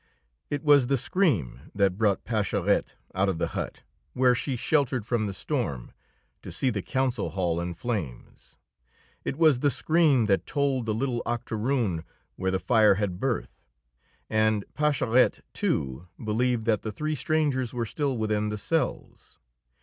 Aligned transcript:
It 0.49 0.63
was 0.63 0.87
the 0.87 0.97
scream 0.97 1.69
that 1.75 1.95
brought 1.95 2.25
Pascherette 2.25 2.95
out 3.13 3.29
of 3.29 3.37
the 3.37 3.49
hut, 3.49 3.83
where 4.13 4.33
she 4.33 4.55
sheltered 4.55 5.05
from 5.05 5.27
the 5.27 5.31
storm, 5.33 5.91
to 6.41 6.51
see 6.51 6.71
the 6.71 6.81
council 6.81 7.29
hall 7.29 7.59
in 7.61 7.75
flames. 7.75 8.57
It 9.23 9.37
was 9.37 9.59
the 9.59 9.69
scream 9.69 10.25
that 10.25 10.47
told 10.47 10.87
the 10.87 10.95
little 10.95 11.21
octoroon 11.23 12.03
where 12.35 12.49
the 12.49 12.57
fire 12.57 12.95
had 12.95 13.19
birth. 13.19 13.61
And 14.27 14.65
Pascherette, 14.73 15.41
too, 15.53 16.07
believed 16.17 16.65
that 16.65 16.81
the 16.81 16.91
three 16.91 17.13
strangers 17.13 17.71
were 17.71 17.85
still 17.85 18.17
within 18.17 18.49
the 18.49 18.57
cells. 18.57 19.37